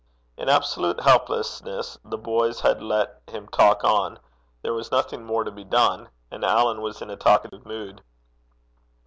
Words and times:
In 0.35 0.49
absolute 0.49 1.01
helplessness, 1.03 1.99
the 2.03 2.17
boys 2.17 2.61
had 2.61 2.81
let 2.81 3.21
him 3.27 3.47
talk 3.47 3.83
on: 3.83 4.17
there 4.63 4.73
was 4.73 4.91
nothing 4.91 5.23
more 5.23 5.43
to 5.43 5.51
be 5.51 5.63
done; 5.63 6.09
and 6.31 6.43
Alan 6.43 6.81
was 6.81 7.03
in 7.03 7.11
a 7.11 7.15
talkative 7.15 7.67
mood. 7.67 8.01